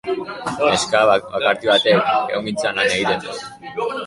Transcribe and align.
Neska 0.67 1.01
bakarti 1.09 1.69
batek 1.73 2.09
ehungintzan 2.15 2.83
lan 2.83 2.93
egiten 2.97 3.23
du. 3.29 3.89